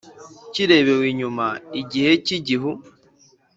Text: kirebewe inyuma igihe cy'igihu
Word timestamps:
kirebewe 0.53 1.05
inyuma 1.13 1.45
igihe 1.81 2.11
cy'igihu 2.25 2.71